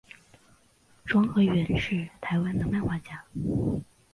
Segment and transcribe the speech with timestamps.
[1.05, 3.23] 庄河源是台湾的漫画家。